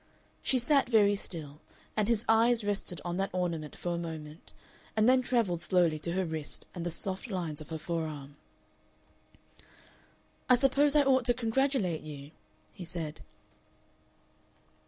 [0.41, 1.61] She sat very still,
[1.95, 4.51] and his eyes rested on that ornament for a moment,
[4.97, 8.35] and then travelled slowly to her wrist and the soft lines of her forearm.
[10.49, 12.31] "I suppose I ought to congratulate you,"
[12.73, 13.21] he said.